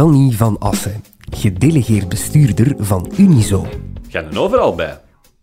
Danny 0.00 0.32
van 0.32 0.58
Assen, 0.58 1.04
gedelegeerd 1.30 2.08
bestuurder 2.08 2.74
van 2.78 3.12
Unizo. 3.16 3.66
Ga 4.08 4.22
er 4.22 4.38
overal 4.38 4.74
bij. 4.74 5.00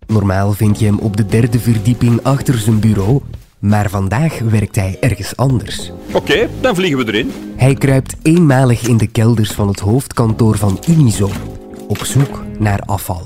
Normaal 0.08 0.52
vind 0.52 0.80
je 0.80 0.86
hem 0.86 1.00
op 1.00 1.18
de 1.18 1.26
derde 1.26 1.60
verdieping 1.60 2.24
achter 2.24 2.58
zijn 2.58 2.80
bureau, 2.80 3.22
maar 3.60 3.90
vandaag 3.90 4.40
werkt 4.40 4.76
hij 4.76 4.98
ergens 5.00 5.36
anders. 5.36 5.92
Oké, 6.14 6.50
dan 6.62 6.76
vliegen 6.76 7.06
we 7.06 7.14
erin. 7.14 7.32
Hij 7.56 7.74
kruipt 7.74 8.16
eenmalig 8.22 8.88
in 8.88 8.98
de 8.98 9.08
kelders 9.08 9.52
van 9.52 9.68
het 9.68 9.80
hoofdkantoor 9.80 10.58
van 10.58 10.80
Unizo, 10.88 11.30
op 11.88 12.04
zoek 12.04 12.44
naar 12.60 12.80
afval. 12.80 13.26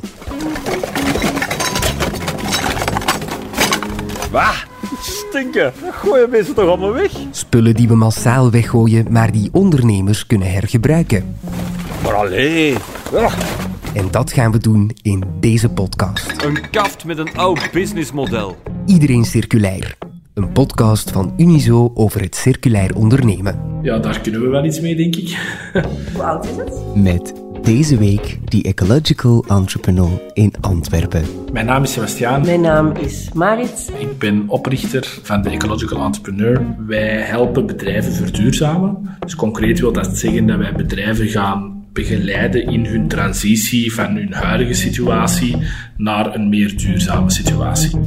Wah, 4.31 4.55
stinken. 5.31 5.73
Gooien 5.91 6.29
mensen 6.29 6.53
toch 6.53 6.67
allemaal 6.67 6.93
weg? 6.93 7.11
Spullen 7.31 7.73
die 7.73 7.87
we 7.87 7.95
massaal 7.95 8.51
weggooien, 8.51 9.05
maar 9.09 9.31
die 9.31 9.49
ondernemers 9.51 10.27
kunnen 10.27 10.51
hergebruiken. 10.51 11.35
Maar 12.03 12.13
allee. 12.13 12.75
En 13.93 14.07
dat 14.11 14.33
gaan 14.33 14.51
we 14.51 14.57
doen 14.57 14.91
in 15.01 15.23
deze 15.39 15.69
podcast. 15.69 16.43
een 16.43 16.69
kaft 16.69 17.05
met 17.05 17.17
een 17.17 17.35
oud 17.35 17.71
businessmodel. 17.71 18.55
Iedereen 18.85 19.25
Circulair. 19.25 19.97
Een 20.33 20.51
podcast 20.51 21.11
van 21.11 21.33
Unizo 21.37 21.91
over 21.93 22.21
het 22.21 22.35
circulair 22.35 22.95
ondernemen. 22.95 23.79
Ja, 23.81 23.97
daar 23.97 24.21
kunnen 24.21 24.41
we 24.41 24.47
wel 24.47 24.65
iets 24.65 24.79
mee, 24.79 24.95
denk 24.95 25.15
ik. 25.15 25.37
Hoe 26.13 26.23
oud 26.23 26.45
is 26.45 26.55
het? 26.55 26.95
Met 26.95 27.33
deze 27.63 27.97
week 27.97 28.39
die 28.45 28.63
Ecological 28.63 29.45
Entrepreneur 29.47 30.21
in 30.33 30.53
Antwerpen. 30.61 31.23
Mijn 31.53 31.65
naam 31.65 31.83
is 31.83 31.93
Sebastiaan. 31.93 32.41
Mijn 32.41 32.61
naam 32.61 32.95
is 32.95 33.29
Marit. 33.33 33.91
Ik 33.97 34.19
ben 34.19 34.43
oprichter 34.47 35.19
van 35.23 35.41
de 35.41 35.49
Ecological 35.49 36.05
Entrepreneur. 36.05 36.75
Wij 36.87 37.21
helpen 37.21 37.65
bedrijven 37.65 38.13
verduurzamen. 38.13 39.17
Dus 39.19 39.35
concreet 39.35 39.79
wil 39.79 39.91
dat 39.91 40.17
zeggen 40.17 40.47
dat 40.47 40.57
wij 40.57 40.73
bedrijven 40.73 41.27
gaan 41.27 41.85
begeleiden 41.93 42.63
in 42.63 42.85
hun 42.85 43.07
transitie 43.07 43.93
van 43.93 44.15
hun 44.15 44.33
huidige 44.33 44.73
situatie 44.73 45.57
naar 45.97 46.35
een 46.35 46.49
meer 46.49 46.77
duurzame 46.77 47.31
situatie. 47.31 47.99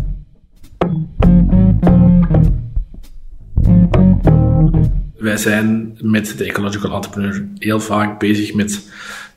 Wij 5.18 5.36
zijn 5.36 5.98
met 6.00 6.34
de 6.38 6.44
Ecological 6.44 6.94
Entrepreneur 6.94 7.48
heel 7.58 7.80
vaak 7.80 8.18
bezig 8.18 8.54
met 8.54 8.92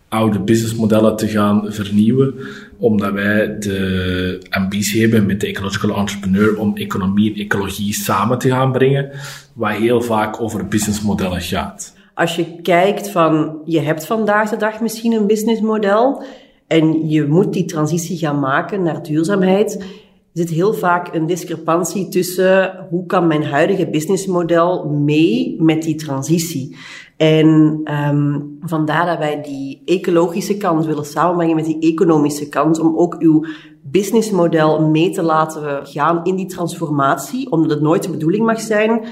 oude 0.10 0.40
businessmodellen 0.40 1.16
te 1.16 1.28
gaan 1.28 1.66
vernieuwen, 1.68 2.34
omdat 2.78 3.14
wij 3.14 3.58
de 3.60 4.42
ambitie 4.50 5.02
hebben 5.02 5.26
met 5.26 5.42
de 5.42 5.48
Ecological 5.48 5.98
Entrepreneur 5.98 6.60
om 6.60 6.78
economie 6.78 7.34
en 7.34 7.40
ecologie 7.40 7.94
samen 7.94 8.38
te 8.38 8.50
gaan 8.50 8.72
brengen, 8.72 9.12
wat 9.54 9.72
heel 9.72 10.02
vaak 10.02 10.42
over 10.42 10.68
businessmodellen 10.68 11.42
gaat. 11.42 11.96
Als 12.14 12.36
je 12.36 12.62
kijkt 12.62 13.10
van, 13.10 13.62
je 13.66 13.80
hebt 13.80 14.06
vandaag 14.06 14.50
de 14.50 14.58
dag 14.58 14.82
misschien 14.82 15.12
een 15.12 15.28
businessmodel 15.28 16.24
en 16.68 17.10
je 17.10 17.26
moet 17.26 17.54
die 17.54 17.66
transitie 17.66 18.18
gaan 18.18 18.40
maken 18.40 18.84
naar 18.84 19.04
duurzaamheid, 19.04 19.86
zit 20.34 20.50
heel 20.50 20.74
vaak 20.74 21.14
een 21.14 21.26
discrepantie 21.26 22.10
tussen 22.10 22.88
hoe 22.90 23.06
kan 23.06 23.28
mijn 23.28 23.44
huidige 23.44 23.90
businessmodel 23.90 24.90
mee 24.90 25.56
met 25.62 25.82
die 25.82 25.96
transitie. 25.96 26.76
En 27.18 27.82
um, 27.84 28.58
vandaar 28.62 29.06
dat 29.06 29.18
wij 29.18 29.42
die 29.42 29.82
ecologische 29.86 30.58
kant 30.58 30.86
willen 30.86 31.06
samenbrengen 31.06 31.56
met 31.56 31.66
die 31.66 31.80
economische 31.80 32.50
kant, 32.50 32.80
om 32.80 32.98
ook 32.98 33.16
uw 33.20 33.46
businessmodel 33.82 34.88
mee 34.88 35.10
te 35.10 35.22
laten 35.22 35.88
gaan 35.88 36.20
in 36.24 36.36
die 36.36 36.46
transformatie, 36.46 37.52
omdat 37.52 37.70
het 37.70 37.82
nooit 37.82 38.04
de 38.04 38.10
bedoeling 38.10 38.46
mag 38.46 38.60
zijn 38.60 39.06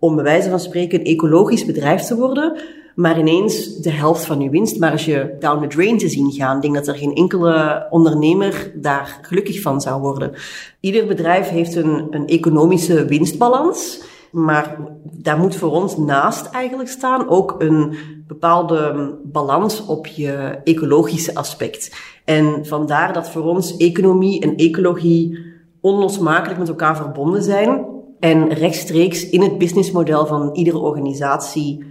om 0.00 0.14
bij 0.14 0.24
wijze 0.24 0.50
van 0.50 0.60
spreken 0.60 0.98
een 0.98 1.06
ecologisch 1.06 1.64
bedrijf 1.64 2.02
te 2.02 2.16
worden, 2.16 2.60
maar 2.94 3.18
ineens 3.18 3.76
de 3.76 3.90
helft 3.90 4.24
van 4.24 4.40
uw 4.40 4.50
winstmarge 4.50 5.36
down 5.38 5.60
the 5.60 5.66
drain 5.76 5.98
te 5.98 6.08
zien 6.08 6.32
gaan. 6.32 6.56
Ik 6.56 6.62
denk 6.62 6.74
dat 6.74 6.88
er 6.88 6.94
geen 6.94 7.14
enkele 7.14 7.86
ondernemer 7.90 8.72
daar 8.74 9.18
gelukkig 9.22 9.60
van 9.60 9.80
zou 9.80 10.00
worden. 10.00 10.32
Ieder 10.80 11.06
bedrijf 11.06 11.48
heeft 11.48 11.74
een, 11.74 12.06
een 12.10 12.26
economische 12.26 13.04
winstbalans. 13.04 14.02
Maar 14.30 14.76
daar 15.02 15.38
moet 15.38 15.56
voor 15.56 15.70
ons 15.70 15.96
naast 15.96 16.46
eigenlijk 16.46 16.88
staan 16.88 17.28
ook 17.28 17.54
een 17.58 17.96
bepaalde 18.26 19.14
balans 19.24 19.86
op 19.86 20.06
je 20.06 20.60
ecologische 20.64 21.34
aspect. 21.34 21.96
En 22.24 22.66
vandaar 22.66 23.12
dat 23.12 23.30
voor 23.30 23.42
ons 23.42 23.76
economie 23.76 24.40
en 24.40 24.56
ecologie 24.56 25.38
onlosmakelijk 25.80 26.58
met 26.58 26.68
elkaar 26.68 26.96
verbonden 26.96 27.42
zijn. 27.42 27.84
En 28.20 28.48
rechtstreeks 28.48 29.30
in 29.30 29.42
het 29.42 29.58
businessmodel 29.58 30.26
van 30.26 30.50
iedere 30.52 30.78
organisatie 30.78 31.84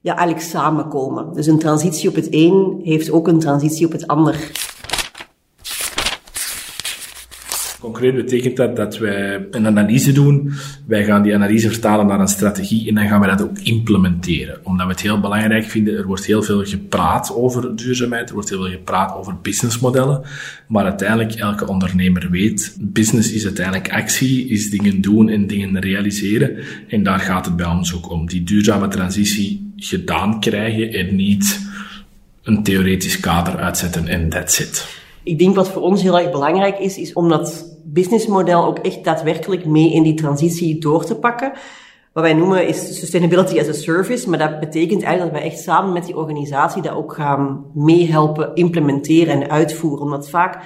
ja, 0.00 0.16
eigenlijk 0.16 0.46
samenkomen. 0.46 1.32
Dus 1.32 1.46
een 1.46 1.58
transitie 1.58 2.08
op 2.08 2.14
het 2.14 2.28
een 2.30 2.80
heeft 2.82 3.10
ook 3.10 3.28
een 3.28 3.38
transitie 3.38 3.86
op 3.86 3.92
het 3.92 4.06
ander. 4.06 4.52
Concreet 7.84 8.14
betekent 8.14 8.56
dat 8.56 8.76
dat 8.76 8.98
wij 8.98 9.46
een 9.50 9.66
analyse 9.66 10.12
doen. 10.12 10.52
Wij 10.86 11.04
gaan 11.04 11.22
die 11.22 11.34
analyse 11.34 11.70
vertalen 11.70 12.06
naar 12.06 12.20
een 12.20 12.28
strategie 12.28 12.88
en 12.88 12.94
dan 12.94 13.08
gaan 13.08 13.20
we 13.20 13.26
dat 13.26 13.42
ook 13.42 13.58
implementeren. 13.58 14.58
Omdat 14.62 14.86
we 14.86 14.92
het 14.92 15.00
heel 15.00 15.20
belangrijk 15.20 15.64
vinden, 15.64 15.96
er 15.96 16.06
wordt 16.06 16.24
heel 16.24 16.42
veel 16.42 16.64
gepraat 16.64 17.34
over 17.34 17.76
duurzaamheid, 17.76 18.28
er 18.28 18.34
wordt 18.34 18.48
heel 18.48 18.62
veel 18.62 18.70
gepraat 18.70 19.14
over 19.14 19.36
businessmodellen. 19.42 20.22
Maar 20.68 20.84
uiteindelijk, 20.84 21.32
elke 21.32 21.66
ondernemer 21.66 22.30
weet, 22.30 22.76
business 22.80 23.32
is 23.32 23.44
uiteindelijk 23.44 23.92
actie, 23.92 24.48
is 24.48 24.70
dingen 24.70 25.00
doen 25.00 25.28
en 25.28 25.46
dingen 25.46 25.80
realiseren. 25.80 26.56
En 26.88 27.02
daar 27.02 27.20
gaat 27.20 27.44
het 27.44 27.56
bij 27.56 27.66
ons 27.66 27.94
ook 27.94 28.10
om. 28.10 28.26
Die 28.26 28.42
duurzame 28.42 28.88
transitie 28.88 29.72
gedaan 29.76 30.40
krijgen 30.40 30.92
en 30.92 31.16
niet 31.16 31.60
een 32.42 32.62
theoretisch 32.62 33.20
kader 33.20 33.56
uitzetten 33.56 34.08
en 34.08 34.28
that's 34.28 34.60
it. 34.60 35.02
Ik 35.24 35.38
denk 35.38 35.54
wat 35.54 35.68
voor 35.68 35.82
ons 35.82 36.02
heel 36.02 36.18
erg 36.18 36.30
belangrijk 36.30 36.78
is, 36.78 36.98
is 36.98 37.12
om 37.12 37.28
dat 37.28 37.78
businessmodel 37.84 38.64
ook 38.64 38.78
echt 38.78 39.04
daadwerkelijk 39.04 39.66
mee 39.66 39.92
in 39.92 40.02
die 40.02 40.14
transitie 40.14 40.78
door 40.78 41.04
te 41.04 41.16
pakken. 41.16 41.52
Wat 42.12 42.22
wij 42.22 42.34
noemen 42.34 42.66
is 42.66 42.98
sustainability 42.98 43.60
as 43.60 43.68
a 43.68 43.72
service, 43.72 44.28
maar 44.28 44.38
dat 44.38 44.60
betekent 44.60 45.02
eigenlijk 45.02 45.32
dat 45.32 45.42
wij 45.42 45.50
echt 45.50 45.62
samen 45.62 45.92
met 45.92 46.06
die 46.06 46.16
organisatie 46.16 46.82
dat 46.82 46.94
ook 46.94 47.14
gaan 47.14 47.64
meehelpen 47.74 48.54
implementeren 48.54 49.42
en 49.42 49.50
uitvoeren. 49.50 50.04
Omdat 50.04 50.28
vaak 50.28 50.64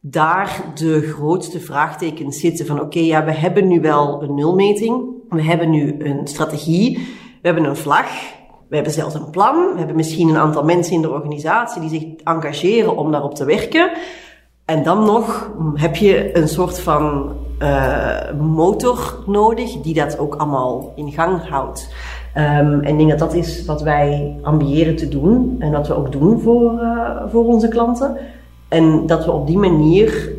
daar 0.00 0.62
de 0.74 1.00
grootste 1.00 1.60
vraagtekens 1.60 2.40
zitten 2.40 2.66
van 2.66 2.80
oké, 2.80 2.98
ja, 2.98 3.24
we 3.24 3.32
hebben 3.32 3.68
nu 3.68 3.80
wel 3.80 4.22
een 4.22 4.34
nulmeting, 4.34 5.04
we 5.28 5.42
hebben 5.42 5.70
nu 5.70 5.94
een 5.98 6.26
strategie, 6.26 6.98
we 7.42 7.48
hebben 7.48 7.64
een 7.64 7.76
vlag, 7.76 8.08
we 8.68 8.74
hebben 8.74 8.92
zelfs 8.92 9.14
een 9.14 9.30
plan. 9.30 9.72
We 9.72 9.78
hebben 9.78 9.96
misschien 9.96 10.28
een 10.28 10.36
aantal 10.36 10.64
mensen 10.64 10.94
in 10.94 11.02
de 11.02 11.10
organisatie 11.10 11.80
die 11.80 11.90
zich 11.90 12.04
engageren 12.24 12.96
om 12.96 13.10
daarop 13.10 13.34
te 13.34 13.44
werken. 13.44 13.90
En 14.64 14.82
dan 14.82 15.04
nog 15.04 15.50
heb 15.74 15.96
je 15.96 16.36
een 16.36 16.48
soort 16.48 16.80
van 16.80 17.32
uh, 17.58 18.32
motor 18.40 19.22
nodig 19.26 19.80
die 19.80 19.94
dat 19.94 20.18
ook 20.18 20.34
allemaal 20.34 20.92
in 20.96 21.12
gang 21.12 21.48
houdt. 21.48 21.88
Um, 22.36 22.80
en 22.80 22.86
ik 22.86 22.96
denk 22.96 23.10
dat 23.10 23.18
dat 23.18 23.34
is 23.34 23.64
wat 23.64 23.82
wij 23.82 24.38
ambiëren 24.42 24.96
te 24.96 25.08
doen 25.08 25.56
en 25.58 25.72
wat 25.72 25.88
we 25.88 25.94
ook 25.94 26.12
doen 26.12 26.40
voor, 26.40 26.72
uh, 26.72 27.10
voor 27.30 27.44
onze 27.44 27.68
klanten. 27.68 28.16
En 28.68 29.06
dat 29.06 29.24
we 29.24 29.32
op 29.32 29.46
die 29.46 29.58
manier 29.58 30.32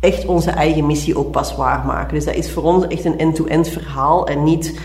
echt 0.00 0.26
onze 0.26 0.50
eigen 0.50 0.86
missie 0.86 1.18
ook 1.18 1.30
pas 1.30 1.56
waarmaken. 1.56 2.14
Dus 2.14 2.24
dat 2.24 2.34
is 2.34 2.50
voor 2.50 2.62
ons 2.62 2.86
echt 2.86 3.04
een 3.04 3.18
end-to-end 3.18 3.66
-end 3.66 3.68
verhaal 3.68 4.26
en 4.26 4.44
niet 4.44 4.80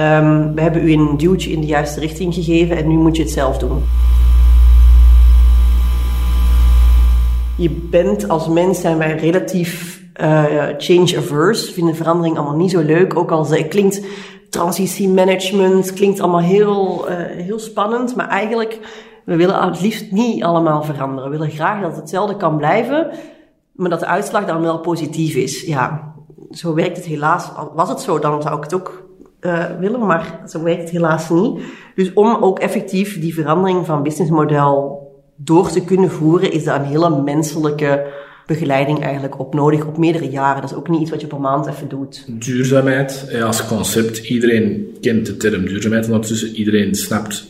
Um, 0.00 0.54
we 0.54 0.60
hebben 0.60 0.88
u 0.88 0.92
een 0.92 1.16
duwtje 1.16 1.50
in 1.50 1.60
de 1.60 1.66
juiste 1.66 2.00
richting 2.00 2.34
gegeven 2.34 2.76
en 2.76 2.88
nu 2.88 2.96
moet 2.96 3.16
je 3.16 3.22
het 3.22 3.32
zelf 3.32 3.58
doen. 3.58 3.82
Je 7.56 7.70
bent 7.70 8.28
als 8.28 8.48
mens, 8.48 8.80
zijn 8.80 8.98
wij 8.98 9.16
relatief 9.16 10.02
uh, 10.20 10.44
change 10.78 11.16
averse, 11.16 11.72
vinden 11.72 11.96
verandering 11.96 12.36
allemaal 12.36 12.56
niet 12.56 12.70
zo 12.70 12.80
leuk. 12.80 13.16
Ook 13.16 13.30
al 13.30 13.48
het 13.48 13.68
klinkt 13.68 14.02
transitiemanagement, 14.50 15.92
klinkt 15.92 16.20
allemaal 16.20 16.40
heel, 16.40 17.10
uh, 17.10 17.16
heel 17.16 17.58
spannend, 17.58 18.16
maar 18.16 18.28
eigenlijk, 18.28 18.78
we 19.24 19.36
willen 19.36 19.62
het 19.62 19.80
liefst 19.80 20.10
niet 20.10 20.42
allemaal 20.42 20.82
veranderen. 20.82 21.30
We 21.30 21.38
willen 21.38 21.54
graag 21.54 21.80
dat 21.80 21.90
het 21.90 22.00
hetzelfde 22.00 22.36
kan 22.36 22.56
blijven, 22.56 23.10
maar 23.72 23.90
dat 23.90 24.00
de 24.00 24.06
uitslag 24.06 24.46
dan 24.46 24.60
wel 24.60 24.78
positief 24.78 25.34
is. 25.34 25.62
Ja, 25.62 26.14
zo 26.50 26.74
werkt 26.74 26.96
het 26.96 27.06
helaas. 27.06 27.50
Was 27.74 27.88
het 27.88 28.00
zo, 28.00 28.18
dan 28.18 28.42
zou 28.42 28.56
ik 28.56 28.62
het 28.62 28.74
ook 28.74 29.09
uh, 29.40 29.64
willen, 29.80 30.06
maar 30.06 30.40
zo 30.48 30.62
werkt 30.62 30.80
het 30.80 30.90
helaas 30.90 31.26
niet. 31.26 31.60
Dus 31.94 32.12
om 32.12 32.36
ook 32.42 32.58
effectief 32.58 33.20
die 33.20 33.34
verandering 33.34 33.86
van 33.86 34.02
businessmodel 34.02 34.98
door 35.36 35.70
te 35.70 35.84
kunnen 35.84 36.10
voeren, 36.10 36.52
is 36.52 36.64
daar 36.64 36.80
een 36.80 36.86
hele 36.86 37.22
menselijke 37.22 38.06
begeleiding 38.46 39.02
eigenlijk 39.02 39.38
op 39.38 39.54
nodig, 39.54 39.86
op 39.86 39.98
meerdere 39.98 40.28
jaren. 40.28 40.60
Dat 40.60 40.70
is 40.70 40.76
ook 40.76 40.88
niet 40.88 41.00
iets 41.00 41.10
wat 41.10 41.20
je 41.20 41.26
per 41.26 41.40
maand 41.40 41.66
even 41.66 41.88
doet. 41.88 42.24
Duurzaamheid 42.28 43.40
als 43.42 43.66
concept, 43.66 44.18
iedereen 44.18 44.96
kent 45.00 45.26
de 45.26 45.36
term 45.36 45.66
duurzaamheid 45.66 46.06
ondertussen, 46.06 46.54
iedereen 46.54 46.94
snapt 46.94 47.46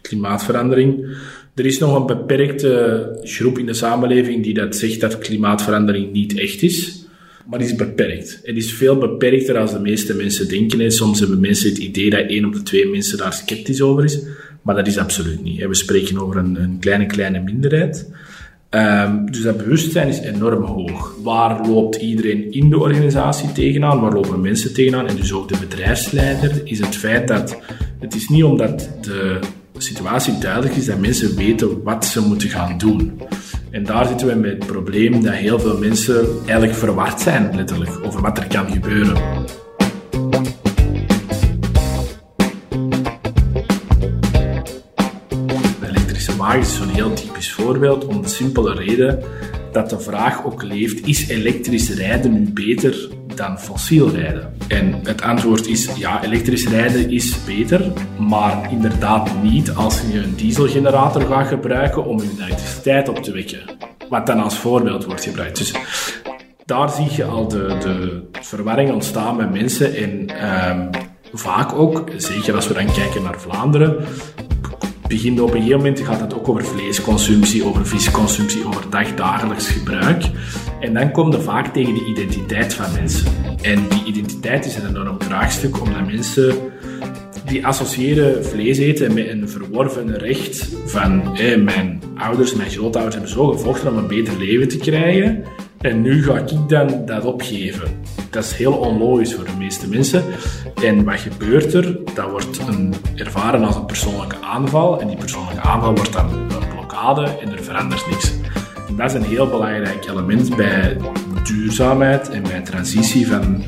klimaatverandering. 0.00 1.16
Er 1.54 1.66
is 1.66 1.78
nog 1.78 1.96
een 1.96 2.06
beperkte 2.06 3.18
groep 3.22 3.58
in 3.58 3.66
de 3.66 3.74
samenleving 3.74 4.42
die 4.42 4.54
dat 4.54 4.76
zegt 4.76 5.00
dat 5.00 5.18
klimaatverandering 5.18 6.12
niet 6.12 6.38
echt 6.38 6.62
is 6.62 7.08
maar 7.46 7.58
die 7.58 7.68
is 7.68 7.74
beperkt. 7.74 8.40
Het 8.42 8.56
is 8.56 8.72
veel 8.72 8.96
beperkter 8.96 9.54
dan 9.54 9.66
de 9.66 9.78
meeste 9.78 10.14
mensen 10.14 10.48
denken. 10.48 10.80
En 10.80 10.92
soms 10.92 11.18
hebben 11.18 11.40
mensen 11.40 11.68
het 11.68 11.78
idee 11.78 12.10
dat 12.10 12.28
één 12.28 12.44
op 12.44 12.52
de 12.52 12.62
twee 12.62 12.88
mensen 12.88 13.18
daar 13.18 13.32
sceptisch 13.32 13.80
over 13.80 14.04
is. 14.04 14.18
Maar 14.62 14.74
dat 14.74 14.86
is 14.86 14.98
absoluut 14.98 15.42
niet. 15.42 15.66
We 15.66 15.74
spreken 15.74 16.18
over 16.18 16.36
een, 16.36 16.62
een 16.62 16.78
kleine, 16.80 17.06
kleine 17.06 17.40
minderheid. 17.40 18.10
Um, 18.70 19.30
dus 19.30 19.42
dat 19.42 19.56
bewustzijn 19.56 20.08
is 20.08 20.20
enorm 20.20 20.62
hoog. 20.62 21.16
Waar 21.22 21.66
loopt 21.66 21.96
iedereen 21.96 22.52
in 22.52 22.70
de 22.70 22.78
organisatie 22.78 23.52
tegenaan? 23.52 24.00
Waar 24.00 24.12
lopen 24.12 24.40
mensen 24.40 24.74
tegenaan? 24.74 25.08
En 25.08 25.16
dus 25.16 25.32
ook 25.32 25.48
de 25.48 25.58
bedrijfsleider 25.60 26.60
is 26.64 26.78
het 26.78 26.96
feit 26.96 27.28
dat 27.28 27.56
het 27.98 28.14
is 28.14 28.28
niet 28.28 28.44
omdat 28.44 28.90
de 29.00 29.38
situatie 29.82 30.38
duidelijk 30.38 30.74
is 30.74 30.86
dat 30.86 30.98
mensen 30.98 31.36
weten 31.36 31.82
wat 31.82 32.04
ze 32.04 32.20
moeten 32.20 32.48
gaan 32.48 32.78
doen. 32.78 33.20
En 33.70 33.84
daar 33.84 34.06
zitten 34.06 34.26
we 34.26 34.34
met 34.34 34.50
het 34.50 34.66
probleem 34.66 35.22
dat 35.22 35.32
heel 35.32 35.58
veel 35.58 35.78
mensen 35.78 36.26
eigenlijk 36.46 36.74
verward 36.74 37.20
zijn, 37.20 37.56
letterlijk, 37.56 37.90
over 38.06 38.20
wat 38.20 38.38
er 38.38 38.46
kan 38.46 38.70
gebeuren. 38.72 39.14
De 45.80 45.88
elektrische 45.88 46.36
wagen 46.36 46.60
is 46.60 46.76
zo'n 46.76 46.88
heel 46.88 47.12
typisch 47.12 47.52
voorbeeld 47.52 48.06
om 48.06 48.22
de 48.22 48.28
simpele 48.28 48.74
reden 48.74 49.22
dat 49.72 49.90
de 49.90 50.00
vraag 50.00 50.44
ook 50.44 50.62
leeft: 50.62 51.06
is 51.06 51.28
elektrisch 51.28 51.90
rijden 51.90 52.32
nu 52.32 52.52
beter 52.52 53.08
dan 53.40 53.58
fossiel 53.58 54.10
rijden? 54.10 54.52
En 54.68 55.00
het 55.02 55.22
antwoord 55.22 55.66
is 55.66 55.88
ja, 55.96 56.22
elektrisch 56.24 56.68
rijden 56.68 57.10
is 57.10 57.44
beter, 57.44 57.92
maar 58.18 58.68
inderdaad 58.70 59.42
niet 59.42 59.74
als 59.74 60.00
je 60.12 60.18
een 60.18 60.34
dieselgenerator 60.36 61.22
gaat 61.22 61.46
gebruiken 61.46 62.04
om 62.04 62.18
je 62.18 62.30
elektriciteit 62.38 63.08
op 63.08 63.22
te 63.22 63.32
wekken. 63.32 63.60
Wat 64.08 64.26
dan 64.26 64.40
als 64.40 64.58
voorbeeld 64.58 65.04
wordt 65.04 65.24
gebruikt. 65.24 65.58
Dus 65.58 65.74
daar 66.64 66.90
zie 66.90 67.08
je 67.16 67.24
al 67.24 67.48
de, 67.48 67.76
de 67.80 68.22
verwarring 68.40 68.92
ontstaan 68.92 69.36
bij 69.36 69.48
mensen 69.48 69.94
en 69.94 70.10
um, 70.70 70.90
vaak 71.32 71.72
ook, 71.72 72.10
zeker 72.16 72.54
als 72.54 72.68
we 72.68 72.74
dan 72.74 72.92
kijken 72.92 73.22
naar 73.22 73.40
Vlaanderen, 73.40 73.96
begint 75.08 75.40
op 75.40 75.48
een 75.48 75.56
gegeven 75.56 75.76
moment 75.76 76.00
gaat 76.00 76.20
het 76.20 76.34
ook 76.34 76.48
over 76.48 76.64
vleesconsumptie, 76.64 77.64
over 77.64 77.86
visconsumptie, 77.86 78.66
over 78.66 78.90
dagdagelijks 78.90 79.68
gebruik. 79.68 80.24
En 80.80 80.94
dan 80.94 81.10
komt 81.10 81.32
het 81.32 81.42
vaak 81.42 81.72
tegen 81.72 81.94
de 81.94 82.04
identiteit 82.04 82.74
van 82.74 82.92
mensen. 82.92 83.26
En 83.62 83.88
die 83.88 84.04
identiteit 84.04 84.64
is 84.64 84.76
een 84.76 84.88
enorm 84.88 85.22
vraagstuk, 85.22 85.80
omdat 85.80 86.06
mensen 86.06 86.54
die 87.44 87.66
associëren 87.66 88.44
vlees 88.44 88.78
eten 88.78 89.14
met 89.14 89.28
een 89.28 89.48
verworven 89.48 90.18
recht 90.18 90.68
van 90.86 91.22
mijn 91.64 92.02
ouders, 92.16 92.54
mijn 92.54 92.70
grootouders 92.70 93.14
hebben 93.14 93.32
zo 93.32 93.46
gevochten 93.46 93.90
om 93.90 93.96
een 93.96 94.06
beter 94.06 94.38
leven 94.38 94.68
te 94.68 94.76
krijgen. 94.76 95.44
En 95.80 96.02
nu 96.02 96.22
ga 96.22 96.38
ik 96.38 96.68
dan 96.68 97.04
dat 97.06 97.24
opgeven. 97.24 98.00
Dat 98.30 98.44
is 98.44 98.52
heel 98.52 98.72
onlogisch 98.72 99.34
voor 99.34 99.44
de 99.44 99.56
meeste 99.58 99.88
mensen. 99.88 100.24
En 100.82 101.04
wat 101.04 101.20
gebeurt 101.20 101.74
er? 101.74 101.98
Dat 102.14 102.30
wordt 102.30 102.58
een, 102.68 102.94
ervaren 103.16 103.64
als 103.64 103.76
een 103.76 103.86
persoonlijke 103.86 104.36
aanval. 104.42 105.00
En 105.00 105.08
die 105.08 105.16
persoonlijke 105.16 105.60
aanval 105.60 105.94
wordt 105.94 106.12
dan 106.12 106.32
een 106.32 106.68
blokkade 106.74 107.24
en 107.24 107.52
er 107.52 107.64
verandert 107.64 108.06
niks. 108.10 108.32
Dat 108.96 109.10
is 109.10 109.14
een 109.14 109.22
heel 109.22 109.48
belangrijk 109.48 110.06
element 110.06 110.56
bij 110.56 110.96
duurzaamheid 111.44 112.28
en 112.30 112.42
bij 112.42 112.60
transitie 112.60 113.26
van 113.26 113.62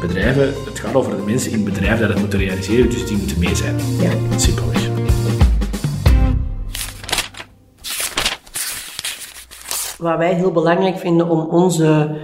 bedrijven. 0.00 0.42
Het 0.42 0.78
gaat 0.78 0.94
over 0.94 1.16
de 1.16 1.22
mensen 1.22 1.52
in 1.52 1.64
bedrijven 1.64 2.00
dat 2.00 2.08
het 2.08 2.18
moeten 2.18 2.38
realiseren, 2.38 2.90
dus 2.90 3.06
die 3.06 3.16
moeten 3.16 3.38
mee 3.38 3.54
zijn. 3.54 3.76
Ja. 4.00 4.10
Simpelweg. 4.36 4.88
Wat 9.98 10.18
wij 10.18 10.34
heel 10.34 10.52
belangrijk 10.52 10.98
vinden 10.98 11.28
om 11.28 11.40
onze 11.40 12.16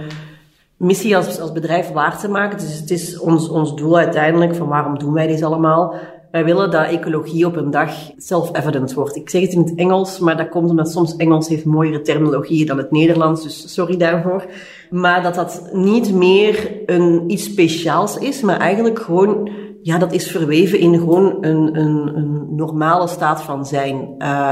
missie 0.77 1.15
als, 1.15 1.39
als 1.39 1.51
bedrijf 1.51 1.91
waar 1.91 2.19
te 2.19 2.27
maken. 2.27 2.57
Dus 2.57 2.79
het 2.79 2.89
is 2.89 3.19
ons, 3.19 3.49
ons 3.49 3.75
doel 3.75 3.97
uiteindelijk 3.97 4.55
van 4.55 4.67
waarom 4.67 4.99
doen 4.99 5.13
wij 5.13 5.27
dit 5.27 5.43
allemaal. 5.43 5.95
Wij 6.31 6.45
willen 6.45 6.71
dat 6.71 6.85
ecologie 6.85 7.45
op 7.45 7.55
een 7.55 7.71
dag 7.71 7.91
self-evident 8.17 8.93
wordt. 8.93 9.15
Ik 9.15 9.29
zeg 9.29 9.41
het 9.41 9.53
in 9.53 9.59
het 9.59 9.75
Engels, 9.75 10.19
maar 10.19 10.37
dat 10.37 10.49
komt 10.49 10.69
omdat 10.69 10.91
soms 10.91 11.15
Engels 11.15 11.47
heeft 11.47 11.65
mooiere 11.65 12.01
terminologie 12.01 12.65
dan 12.65 12.77
het 12.77 12.91
Nederlands, 12.91 13.43
dus 13.43 13.73
sorry 13.73 13.97
daarvoor. 13.97 14.45
Maar 14.89 15.23
dat 15.23 15.35
dat 15.35 15.69
niet 15.73 16.13
meer 16.13 16.71
een, 16.85 17.23
iets 17.31 17.43
speciaals 17.43 18.17
is, 18.17 18.41
maar 18.41 18.57
eigenlijk 18.57 18.99
gewoon, 18.99 19.49
ja, 19.81 19.97
dat 19.97 20.13
is 20.13 20.31
verweven 20.31 20.79
in 20.79 20.93
gewoon 20.93 21.37
een, 21.41 21.79
een, 21.79 22.17
een 22.17 22.55
normale 22.55 23.07
staat 23.07 23.41
van 23.41 23.65
zijn. 23.65 23.95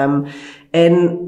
Um, 0.03 0.25
en 0.71 1.19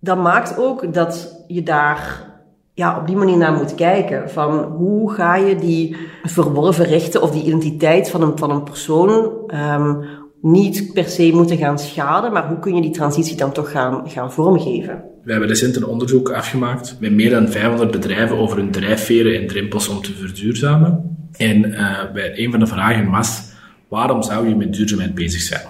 dat 0.00 0.18
maakt 0.18 0.58
ook 0.58 0.94
dat 0.94 1.44
je 1.46 1.62
daar 1.62 2.34
ja, 2.76 2.98
op 3.00 3.06
die 3.06 3.16
manier 3.16 3.36
naar 3.36 3.52
moet 3.52 3.74
kijken. 3.74 4.30
Van 4.30 4.58
hoe 4.58 5.12
ga 5.12 5.36
je 5.36 5.56
die 5.56 5.96
verworven 6.22 6.84
rechten 6.84 7.22
of 7.22 7.30
die 7.30 7.42
identiteit 7.42 8.10
van 8.10 8.22
een, 8.22 8.38
van 8.38 8.50
een 8.50 8.62
persoon 8.62 9.32
um, 9.54 10.04
niet 10.40 10.90
per 10.92 11.08
se 11.08 11.30
moeten 11.34 11.56
gaan 11.56 11.78
schaden, 11.78 12.32
maar 12.32 12.48
hoe 12.48 12.58
kun 12.58 12.74
je 12.74 12.82
die 12.82 12.90
transitie 12.90 13.36
dan 13.36 13.52
toch 13.52 13.70
gaan, 13.70 14.10
gaan 14.10 14.32
vormgeven? 14.32 15.04
We 15.22 15.30
hebben 15.30 15.48
recent 15.48 15.76
een 15.76 15.86
onderzoek 15.86 16.30
afgemaakt 16.30 16.96
met 17.00 17.12
meer 17.12 17.30
dan 17.30 17.48
500 17.48 17.90
bedrijven 17.90 18.36
over 18.38 18.56
hun 18.56 18.70
drijfveren 18.70 19.40
en 19.40 19.46
drempels 19.46 19.88
om 19.88 20.02
te 20.02 20.12
verduurzamen. 20.12 21.16
En 21.36 21.64
uh, 21.64 22.12
bij 22.12 22.38
een 22.38 22.50
van 22.50 22.60
de 22.60 22.66
vragen 22.66 23.10
was, 23.10 23.42
waarom 23.88 24.22
zou 24.22 24.48
je 24.48 24.56
met 24.56 24.72
duurzaamheid 24.72 25.14
bezig 25.14 25.40
zijn? 25.40 25.66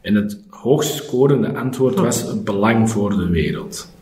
En 0.00 0.14
het 0.14 0.40
hoogst 0.48 0.94
scorende 0.94 1.54
antwoord 1.54 1.94
was 1.94 2.42
belang 2.42 2.90
voor 2.90 3.16
de 3.16 3.28
wereld. 3.28 3.92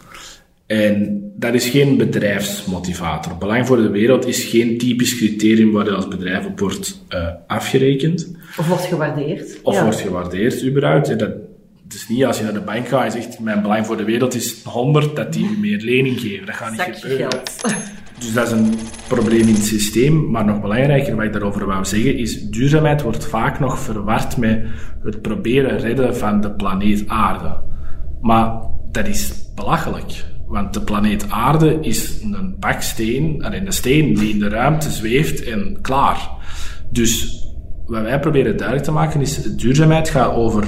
En 0.67 1.26
dat 1.39 1.55
is 1.55 1.69
geen 1.69 1.97
bedrijfsmotivator. 1.97 3.39
Belang 3.39 3.67
voor 3.67 3.77
de 3.77 3.91
wereld 3.91 4.27
is 4.27 4.45
geen 4.45 4.79
typisch 4.79 5.17
criterium 5.17 5.73
waar 5.73 5.85
je 5.85 5.95
als 5.95 6.09
bedrijf 6.09 6.47
op 6.47 6.61
wordt 6.61 7.03
uh, 7.09 7.29
afgerekend. 7.47 8.37
Of 8.59 8.69
wordt 8.69 8.85
gewaardeerd. 8.85 9.59
Of 9.63 9.81
wordt 9.81 10.01
gewaardeerd, 10.01 10.65
überhaupt. 10.65 11.19
dat, 11.19 11.31
het 11.85 11.95
is 11.95 12.09
niet 12.09 12.25
als 12.25 12.39
je 12.39 12.45
naar 12.45 12.53
de 12.53 12.61
bank 12.61 12.89
gaat 12.89 13.05
en 13.05 13.23
zegt, 13.23 13.41
mijn 13.41 13.63
belang 13.63 13.87
voor 13.87 13.97
de 13.97 14.05
wereld 14.05 14.35
is 14.35 14.63
100, 14.65 15.17
dat 15.17 15.33
die 15.33 15.51
je 15.51 15.57
meer 15.61 15.81
lening 15.81 16.21
geven. 16.21 16.47
Dat 16.47 16.55
gaat 16.55 16.71
niet 16.71 16.81
Zakje 16.81 17.01
gebeuren. 17.01 17.31
Geld. 17.31 17.65
Dus 18.19 18.33
dat 18.33 18.47
is 18.47 18.53
een 18.53 18.75
probleem 19.09 19.41
in 19.41 19.55
het 19.55 19.65
systeem. 19.65 20.31
Maar 20.31 20.45
nog 20.45 20.61
belangrijker, 20.61 21.17
wat 21.17 21.25
ik 21.25 21.33
daarover 21.33 21.67
wou 21.67 21.85
zeggen, 21.85 22.19
is 22.19 22.43
duurzaamheid 22.43 23.03
wordt 23.03 23.27
vaak 23.27 23.61
nog 23.61 23.79
verward 23.79 24.37
met 24.37 24.67
het 25.03 25.23
proberen 25.23 25.79
redden 25.79 26.17
van 26.17 26.41
de 26.41 26.51
planeet 26.51 27.09
aarde. 27.09 27.61
Maar 28.21 28.61
dat 28.91 29.07
is 29.07 29.33
belachelijk. 29.55 30.25
Want 30.47 30.75
de 30.75 30.81
planeet 30.81 31.31
aarde 31.31 31.79
is 31.81 32.21
een 32.23 32.57
baksteen, 32.59 33.55
een 33.55 33.73
steen 33.73 34.15
die 34.15 34.33
in 34.33 34.39
de 34.39 34.49
ruimte 34.49 34.91
zweeft 34.91 35.45
en 35.45 35.79
klaar. 35.81 36.29
Dus 36.91 37.41
wat 37.87 38.03
wij 38.03 38.21
proberen 38.21 38.57
duidelijk 38.57 38.87
te 38.87 38.93
maken 38.93 39.21
is, 39.21 39.43
duurzaamheid 39.43 40.09
gaat 40.09 40.35
over 40.35 40.65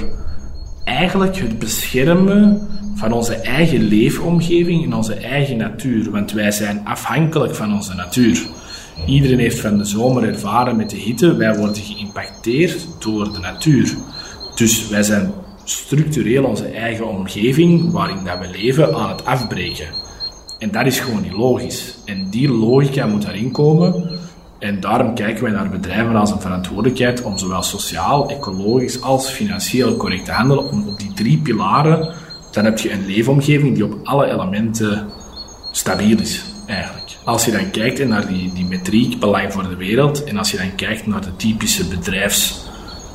eigenlijk 0.83 1.37
het 1.37 1.59
beschermen 1.59 2.67
van 2.95 3.11
onze 3.11 3.35
eigen 3.35 3.83
leefomgeving 3.83 4.83
en 4.83 4.93
onze 4.93 5.13
eigen 5.13 5.57
natuur. 5.57 6.11
Want 6.11 6.31
wij 6.31 6.51
zijn 6.51 6.81
afhankelijk 6.85 7.55
van 7.55 7.73
onze 7.73 7.95
natuur. 7.95 8.47
Iedereen 9.05 9.39
heeft 9.39 9.59
van 9.59 9.77
de 9.77 9.85
zomer 9.85 10.23
ervaren 10.23 10.75
met 10.75 10.89
de 10.89 10.97
hitte. 10.97 11.35
Wij 11.35 11.57
worden 11.57 11.83
geïmpacteerd 11.83 12.87
door 12.99 13.33
de 13.33 13.39
natuur. 13.39 13.93
Dus 14.55 14.89
wij 14.89 15.03
zijn 15.03 15.31
structureel 15.69 16.43
onze 16.43 16.67
eigen 16.67 17.07
omgeving 17.07 17.91
waarin 17.91 18.23
dat 18.25 18.39
we 18.39 18.49
leven 18.57 18.95
aan 18.95 19.09
het 19.09 19.25
afbreken. 19.25 19.87
En 20.59 20.71
dat 20.71 20.85
is 20.85 20.99
gewoon 20.99 21.21
niet 21.21 21.33
logisch. 21.33 21.97
En 22.05 22.29
die 22.29 22.51
logica 22.51 23.05
moet 23.05 23.21
daarin 23.21 23.51
komen. 23.51 24.09
En 24.59 24.79
daarom 24.79 25.15
kijken 25.15 25.43
wij 25.43 25.51
naar 25.51 25.69
bedrijven 25.69 26.15
als 26.15 26.31
een 26.31 26.41
verantwoordelijkheid 26.41 27.21
om 27.21 27.37
zowel 27.37 27.63
sociaal, 27.63 28.29
ecologisch 28.29 29.01
als 29.01 29.29
financieel 29.29 29.97
correct 29.97 30.25
te 30.25 30.31
handelen. 30.31 30.69
Om 30.71 30.87
op 30.87 30.99
die 30.99 31.13
drie 31.13 31.37
pilaren, 31.37 32.13
dan 32.51 32.65
heb 32.65 32.79
je 32.79 32.91
een 32.91 33.05
leefomgeving 33.05 33.75
die 33.75 33.83
op 33.83 33.99
alle 34.03 34.31
elementen 34.31 35.07
stabiel 35.71 36.19
is, 36.19 36.43
eigenlijk. 36.65 37.17
Als 37.23 37.45
je 37.45 37.51
dan 37.51 37.71
kijkt 37.71 38.07
naar 38.07 38.27
die, 38.27 38.53
die 38.53 38.65
metriek 38.65 39.19
belang 39.19 39.53
voor 39.53 39.63
de 39.63 39.75
wereld 39.75 40.23
en 40.23 40.37
als 40.37 40.51
je 40.51 40.57
dan 40.57 40.75
kijkt 40.75 41.07
naar 41.07 41.21
de 41.21 41.35
typische 41.35 41.87
bedrijfs 41.87 42.68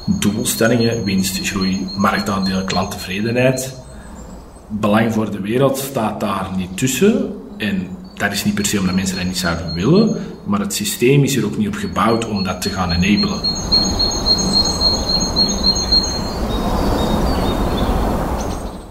doelstellingen, 0.06 1.04
winst, 1.04 1.48
groei, 1.48 1.88
marktaandeel, 1.96 2.64
klanttevredenheid. 2.64 3.74
Belang 4.68 5.12
voor 5.12 5.30
de 5.30 5.40
wereld 5.40 5.78
staat 5.78 6.20
daar 6.20 6.50
niet 6.56 6.76
tussen. 6.76 7.32
En 7.56 7.86
dat 8.14 8.32
is 8.32 8.44
niet 8.44 8.54
per 8.54 8.66
se 8.66 8.78
omdat 8.78 8.94
mensen 8.94 9.16
dat 9.16 9.26
niet 9.26 9.38
zouden 9.38 9.74
willen, 9.74 10.16
maar 10.44 10.60
het 10.60 10.74
systeem 10.74 11.22
is 11.22 11.36
er 11.36 11.44
ook 11.44 11.56
niet 11.56 11.68
op 11.68 11.74
gebouwd 11.74 12.28
om 12.28 12.44
dat 12.44 12.62
te 12.62 12.70
gaan 12.70 12.90
enablen. 12.90 13.40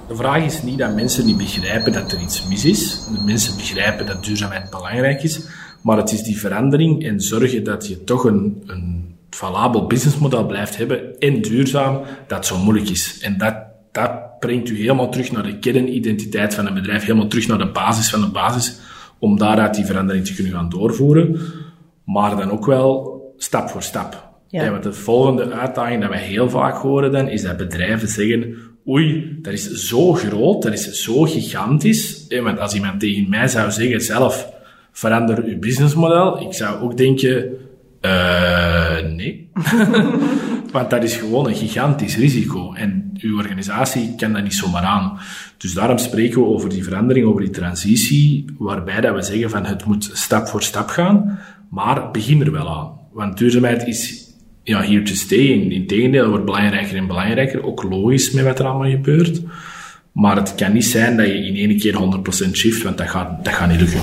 De 0.07 0.15
vraag 0.15 0.43
is 0.43 0.61
niet 0.61 0.77
dat 0.77 0.95
mensen 0.95 1.25
niet 1.25 1.37
begrijpen 1.37 1.93
dat 1.93 2.11
er 2.11 2.21
iets 2.21 2.47
mis 2.47 2.65
is. 2.65 3.07
De 3.11 3.21
mensen 3.25 3.55
begrijpen 3.55 4.05
dat 4.05 4.23
duurzaamheid 4.23 4.69
belangrijk 4.69 5.23
is, 5.23 5.41
maar 5.81 5.97
het 5.97 6.11
is 6.11 6.23
die 6.23 6.39
verandering 6.39 7.05
en 7.05 7.21
zorgen 7.21 7.63
dat 7.63 7.87
je 7.87 8.03
toch 8.03 8.23
een, 8.23 8.63
een 8.65 9.15
valabel 9.35 9.87
businessmodel 9.87 10.45
blijft 10.45 10.77
hebben 10.77 11.19
en 11.19 11.41
duurzaam, 11.41 12.01
dat 12.27 12.45
zo 12.45 12.57
moeilijk 12.57 12.89
is. 12.89 13.19
En 13.21 13.37
dat, 13.37 13.55
dat 13.91 14.39
brengt 14.39 14.69
u 14.69 14.77
helemaal 14.77 15.09
terug 15.09 15.31
naar 15.31 15.43
de 15.43 15.59
kernidentiteit 15.59 16.53
van 16.53 16.67
een 16.67 16.73
bedrijf, 16.73 17.01
helemaal 17.01 17.27
terug 17.27 17.47
naar 17.47 17.57
de 17.57 17.71
basis 17.71 18.09
van 18.09 18.21
de 18.21 18.27
basis, 18.27 18.79
om 19.19 19.37
daaruit 19.37 19.75
die 19.75 19.85
verandering 19.85 20.25
te 20.25 20.33
kunnen 20.33 20.53
gaan 20.53 20.69
doorvoeren. 20.69 21.39
Maar 22.05 22.35
dan 22.37 22.51
ook 22.51 22.65
wel 22.65 23.13
stap 23.37 23.69
voor 23.69 23.83
stap. 23.83 24.31
Ja. 24.47 24.71
want 24.71 24.83
de 24.83 24.93
volgende 24.93 25.51
uitdaging 25.51 26.01
dat 26.01 26.09
wij 26.09 26.21
heel 26.21 26.49
vaak 26.49 26.75
horen 26.75 27.11
dan, 27.11 27.27
is 27.27 27.41
dat 27.41 27.57
bedrijven 27.57 28.07
zeggen, 28.07 28.55
oei, 28.87 29.37
dat 29.41 29.53
is 29.53 29.71
zo 29.71 30.13
groot, 30.13 30.61
dat 30.61 30.73
is 30.73 31.03
zo 31.03 31.21
gigantisch. 31.21 32.27
Want 32.41 32.59
als 32.59 32.73
iemand 32.73 32.99
tegen 32.99 33.29
mij 33.29 33.47
zou 33.47 33.71
zeggen, 33.71 34.01
zelf, 34.01 34.49
verander 34.91 35.43
uw 35.43 35.59
businessmodel, 35.59 36.41
ik 36.41 36.53
zou 36.53 36.81
ook 36.81 36.97
denken, 36.97 37.57
uh, 38.05 39.15
nee. 39.15 39.49
Want 40.71 40.89
dat 40.89 41.03
is 41.03 41.15
gewoon 41.15 41.47
een 41.47 41.55
gigantisch 41.55 42.17
risico. 42.17 42.73
En 42.73 43.17
uw 43.19 43.37
organisatie 43.37 44.15
kan 44.17 44.33
dat 44.33 44.43
niet 44.43 44.53
zomaar 44.53 44.83
aan. 44.83 45.17
Dus 45.57 45.73
daarom 45.73 45.97
spreken 45.97 46.41
we 46.41 46.47
over 46.47 46.69
die 46.69 46.83
verandering, 46.83 47.25
over 47.25 47.41
die 47.41 47.49
transitie, 47.49 48.45
waarbij 48.57 49.01
dat 49.01 49.15
we 49.15 49.21
zeggen 49.21 49.49
van 49.49 49.65
het 49.65 49.85
moet 49.85 50.09
stap 50.13 50.47
voor 50.47 50.63
stap 50.63 50.89
gaan, 50.89 51.39
maar 51.69 52.11
begin 52.11 52.41
er 52.41 52.51
wel 52.51 52.69
aan. 52.69 52.91
Want 53.11 53.37
duurzaamheid 53.37 53.87
is 53.87 54.23
ja, 54.63 54.81
here 54.81 55.03
to 55.03 55.13
stay. 55.13 55.45
In, 55.45 55.71
in 55.71 55.87
tegendeel, 55.87 56.29
wordt 56.29 56.45
belangrijker 56.45 56.97
en 56.97 57.07
belangrijker. 57.07 57.65
Ook 57.65 57.83
logisch 57.83 58.31
met 58.31 58.43
wat 58.43 58.59
er 58.59 58.65
allemaal 58.65 58.89
gebeurt. 58.89 59.41
Maar 60.11 60.35
het 60.35 60.55
kan 60.55 60.73
niet 60.73 60.85
zijn 60.85 61.17
dat 61.17 61.25
je 61.25 61.45
in 61.45 61.69
één 61.69 61.77
keer 61.77 62.23
100% 62.47 62.51
shift, 62.51 62.83
want 62.83 62.97
dat 62.97 63.09
gaat, 63.09 63.45
dat 63.45 63.53
gaat 63.53 63.69
niet 63.69 63.79
lukken. 63.79 64.01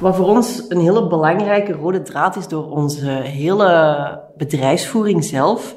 Wat 0.00 0.16
voor 0.16 0.26
ons 0.26 0.64
een 0.68 0.80
hele 0.80 1.06
belangrijke 1.06 1.72
rode 1.72 2.02
draad 2.02 2.36
is 2.36 2.48
door 2.48 2.70
onze 2.70 3.10
hele 3.10 4.20
bedrijfsvoering 4.36 5.24
zelf, 5.24 5.74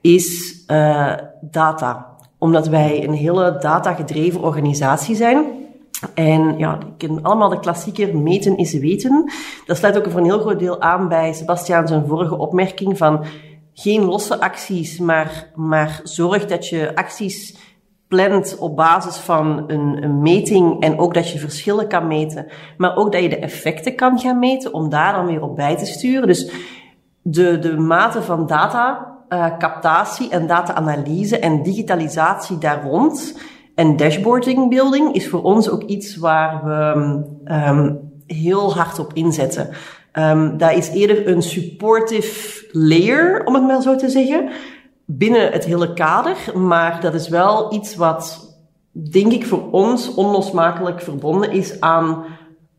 is 0.00 0.54
uh, 0.66 1.12
data. 1.40 2.16
Omdat 2.38 2.68
wij 2.68 3.04
een 3.04 3.12
hele 3.12 3.56
data-gedreven 3.60 4.40
organisatie 4.40 5.16
zijn. 5.16 5.44
En 6.14 6.58
ja, 6.58 6.74
ik 6.74 6.98
ken 6.98 7.22
allemaal 7.22 7.48
de 7.48 7.60
klassieker 7.60 8.16
meten 8.16 8.56
is 8.56 8.72
weten. 8.72 9.32
Dat 9.66 9.76
sluit 9.76 9.96
ook 9.96 10.10
voor 10.10 10.20
een 10.20 10.26
heel 10.26 10.40
groot 10.40 10.58
deel 10.58 10.80
aan 10.80 11.08
bij 11.08 11.32
Sebastiaan 11.32 11.88
zijn 11.88 12.06
vorige 12.06 12.38
opmerking 12.38 12.98
van 12.98 13.24
geen 13.74 14.04
losse 14.04 14.40
acties, 14.40 14.98
maar, 14.98 15.50
maar 15.54 16.00
zorg 16.02 16.46
dat 16.46 16.68
je 16.68 16.94
acties 16.94 17.56
op 18.58 18.76
basis 18.76 19.16
van 19.16 19.64
een, 19.66 20.02
een, 20.02 20.22
meting 20.22 20.82
en 20.82 20.98
ook 20.98 21.14
dat 21.14 21.30
je 21.30 21.38
verschillen 21.38 21.88
kan 21.88 22.06
meten, 22.06 22.46
maar 22.76 22.96
ook 22.96 23.12
dat 23.12 23.22
je 23.22 23.28
de 23.28 23.38
effecten 23.38 23.94
kan 23.94 24.18
gaan 24.18 24.38
meten 24.38 24.74
om 24.74 24.88
daar 24.88 25.12
dan 25.12 25.26
weer 25.26 25.42
op 25.42 25.56
bij 25.56 25.76
te 25.76 25.86
sturen. 25.86 26.26
Dus 26.26 26.50
de, 27.22 27.58
de 27.58 27.76
mate 27.76 28.22
van 28.22 28.46
data 28.46 29.12
uh, 29.28 29.58
captatie 29.58 30.30
en 30.30 30.46
data-analyse 30.46 31.38
en 31.38 31.62
digitalisatie 31.62 32.58
daar 32.58 32.82
rond 32.84 33.38
en 33.74 33.96
dashboarding 33.96 34.68
building 34.68 35.14
is 35.14 35.28
voor 35.28 35.42
ons 35.42 35.70
ook 35.70 35.82
iets 35.82 36.16
waar 36.16 36.64
we 36.64 36.94
um, 37.52 38.00
heel 38.26 38.74
hard 38.74 38.98
op 38.98 39.12
inzetten. 39.12 39.68
Um, 40.12 40.58
dat 40.58 40.72
is 40.72 40.88
eerder 40.88 41.28
een 41.28 41.42
supportive 41.42 42.68
layer, 42.72 43.44
om 43.44 43.54
het 43.54 43.62
maar 43.62 43.82
zo 43.82 43.96
te 43.96 44.08
zeggen 44.08 44.48
binnen 45.04 45.52
het 45.52 45.64
hele 45.64 45.92
kader, 45.92 46.36
maar 46.58 47.00
dat 47.00 47.14
is 47.14 47.28
wel 47.28 47.74
iets 47.74 47.96
wat, 47.96 48.54
denk 48.92 49.32
ik, 49.32 49.46
voor 49.46 49.70
ons 49.70 50.14
onlosmakelijk 50.14 51.00
verbonden 51.00 51.52
is 51.52 51.80
aan 51.80 52.24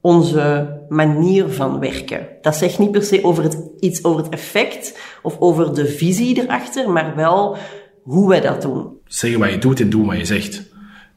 onze 0.02 0.78
manier 0.90 1.50
van 1.50 1.80
werken. 1.80 2.28
Dat 2.42 2.56
zegt 2.56 2.80
niet 2.80 2.92
per 2.92 3.04
se 3.04 3.24
over 3.24 3.44
het, 3.44 3.58
iets 3.80 4.04
over 4.04 4.24
het 4.24 4.34
effect 4.34 5.00
of 5.22 5.40
over 5.40 5.76
de 5.76 5.86
visie 5.86 6.44
erachter, 6.44 6.90
maar 6.90 7.16
wel 7.16 7.58
hoe 8.04 8.30
wij 8.30 8.42
dat 8.42 8.62
doen. 8.62 8.88
Zeggen 9.06 9.40
wat 9.40 9.52
je 9.52 9.58
doet 9.58 9.80
en 9.80 9.90
doen 9.90 10.06
wat 10.06 10.18
je 10.18 10.26
zegt. 10.26 10.64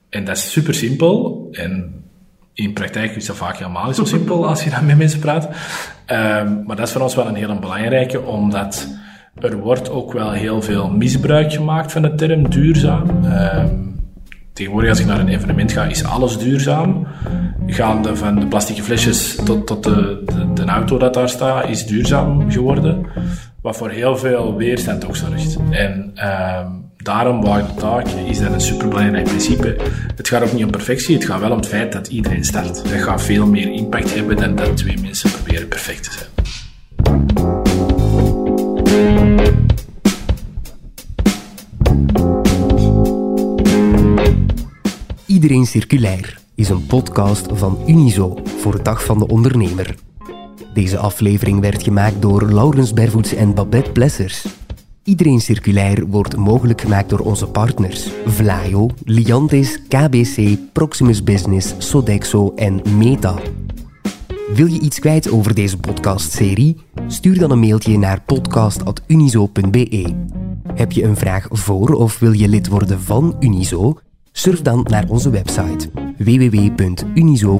En 0.09 0.25
dat 0.25 0.37
is 0.37 0.53
super 0.53 0.75
simpel. 0.75 1.49
En 1.53 2.05
in 2.55 2.73
praktijk 2.73 3.17
is 3.17 3.27
dat 3.27 3.37
vaak 3.37 3.57
helemaal 3.57 3.87
niet 3.87 3.97
zo 3.97 4.05
simpel 4.17 4.47
als 4.47 4.65
je 4.65 4.71
dan 4.71 4.87
met 4.87 4.99
mensen 4.99 5.21
praat. 5.21 5.45
Um, 5.45 6.63
maar 6.67 6.77
dat 6.77 6.87
is 6.87 6.93
voor 6.93 7.03
ons 7.03 7.15
wel 7.15 7.27
een 7.27 7.35
heel 7.35 7.59
belangrijke, 7.59 8.21
omdat 8.21 8.89
er 9.41 9.57
wordt 9.57 9.91
ook 9.91 10.13
wel 10.13 10.31
heel 10.31 10.63
veel 10.63 10.91
misbruik 10.91 11.53
gemaakt 11.53 11.93
van 11.93 12.03
de 12.03 12.15
term 12.15 12.51
duurzaam. 12.51 13.25
Uh, 13.25 13.65
tegenwoordig 14.53 14.91
als 14.91 15.01
ik 15.01 15.07
naar 15.07 15.21
een 15.21 15.29
evenement 15.29 15.73
ga, 15.73 15.85
is 15.85 16.05
alles 16.05 16.39
duurzaam. 16.39 17.07
Gaande 17.67 18.17
van 18.17 18.41
de 18.41 18.47
plastic 18.47 18.83
flesjes 18.83 19.35
tot, 19.45 19.67
tot 19.67 19.85
de, 19.85 20.23
de, 20.25 20.53
de, 20.53 20.65
auto 20.65 20.99
dat 20.99 21.15
daar 21.15 21.29
staat, 21.29 21.69
is 21.69 21.87
duurzaam 21.87 22.51
geworden. 22.51 23.07
Wat 23.63 23.77
voor 23.77 23.91
heel 23.91 24.17
veel 24.17 24.57
weerstand 24.57 25.07
ook 25.07 25.17
zorgt. 25.17 25.57
En 25.71 26.13
uh, 26.15 26.67
daarom, 26.97 27.45
waar 27.45 27.67
de 27.67 27.75
taak, 27.75 28.09
is 28.09 28.41
dat 28.41 28.53
een 28.53 28.61
superbelangrijk 28.61 29.25
principe. 29.25 29.77
Het 30.17 30.29
gaat 30.29 30.43
ook 30.43 30.53
niet 30.53 30.65
om 30.65 30.71
perfectie, 30.71 31.15
het 31.15 31.25
gaat 31.25 31.41
wel 31.41 31.51
om 31.51 31.57
het 31.57 31.67
feit 31.67 31.93
dat 31.93 32.09
iedereen 32.09 32.45
start. 32.45 32.75
Dat 32.75 33.03
gaat 33.03 33.23
veel 33.23 33.47
meer 33.47 33.73
impact 33.73 34.15
hebben 34.15 34.37
dan 34.37 34.55
dat 34.55 34.77
twee 34.77 34.99
mensen 35.01 35.31
proberen 35.31 35.69
perfect 35.69 36.05
te 36.05 36.11
zijn. 36.11 37.58
Iedereen 45.27 45.67
Circulair 45.67 46.41
is 46.55 46.69
een 46.69 46.87
podcast 46.87 47.47
van 47.53 47.79
Unizo 47.87 48.39
voor 48.59 48.77
de 48.77 48.83
Dag 48.83 49.05
van 49.05 49.19
de 49.19 49.27
Ondernemer. 49.27 49.95
Deze 50.75 50.99
aflevering 50.99 51.61
werd 51.61 51.83
gemaakt 51.83 52.23
door 52.23 52.53
Laurens 52.53 52.93
Bervoets 52.93 53.35
en 53.35 53.55
Babette 53.55 53.91
Plessers. 53.91 54.47
Iedereen 55.03 55.41
Circulair 55.41 56.07
wordt 56.07 56.37
mogelijk 56.37 56.81
gemaakt 56.81 57.09
door 57.09 57.19
onze 57.19 57.47
partners 57.47 58.11
Vlaio, 58.27 58.91
Liantis, 59.05 59.81
KBC, 59.89 60.57
Proximus 60.73 61.25
Business, 61.25 61.75
Sodexo 61.79 62.53
en 62.57 62.83
Meta. 62.97 63.35
Wil 64.55 64.67
je 64.67 64.81
iets 64.81 64.99
kwijt 64.99 65.31
over 65.31 65.55
deze 65.55 65.79
podcastserie? 65.79 66.77
Stuur 67.07 67.39
dan 67.39 67.51
een 67.51 67.59
mailtje 67.59 67.99
naar 67.99 68.23
podcast.unizo.be. 68.23 70.15
Heb 70.75 70.93
je 70.93 71.05
een 71.05 71.17
vraag 71.17 71.47
voor 71.51 71.95
of 71.95 72.19
wil 72.19 72.33
je 72.33 72.49
lid 72.49 72.69
worden 72.69 73.01
van 73.01 73.37
Unizo? 73.41 73.99
Surf 74.33 74.63
dan 74.63 74.87
naar 74.91 75.09
onze 75.09 75.31
website 75.31 75.91
www.unizo.be. 76.17 77.57